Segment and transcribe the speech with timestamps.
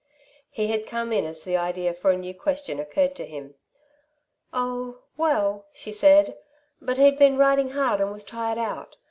[0.49, 3.53] He had come in as the idea for a new question occurred to him.
[4.51, 6.39] "Oh, well," she said,
[6.81, 8.97] "but he'd been riding hard and was tired out.